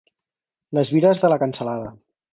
[0.77, 1.93] Les vires de la cansalada.